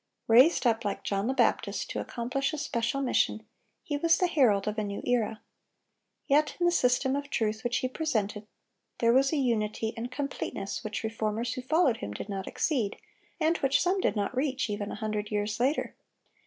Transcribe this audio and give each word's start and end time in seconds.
Raised 0.27 0.65
up 0.65 0.83
like 0.83 1.03
John 1.03 1.27
the 1.27 1.33
Baptist 1.35 1.91
to 1.91 1.99
accomplish 1.99 2.53
a 2.53 2.57
special 2.57 3.01
mission, 3.03 3.45
he 3.83 3.97
was 3.97 4.17
the 4.17 4.25
herald 4.25 4.67
of 4.67 4.79
a 4.79 4.83
new 4.83 5.03
era. 5.05 5.43
Yet 6.25 6.55
in 6.59 6.65
the 6.65 6.71
system 6.71 7.15
of 7.15 7.29
truth 7.29 7.63
which 7.63 7.77
he 7.77 7.87
presented 7.87 8.47
there 8.97 9.13
was 9.13 9.31
a 9.31 9.37
unity 9.37 9.93
and 9.95 10.09
completeness 10.11 10.83
which 10.83 11.03
Reformers 11.03 11.53
who 11.53 11.61
followed 11.61 11.97
him 11.97 12.13
did 12.15 12.29
not 12.29 12.47
exceed, 12.47 12.97
and 13.39 13.57
which 13.59 13.79
some 13.79 14.01
did 14.01 14.15
not 14.15 14.35
reach, 14.35 14.71
even 14.71 14.91
a 14.91 14.95
hundred 14.95 15.29
years 15.29 15.59
later. 15.59 15.93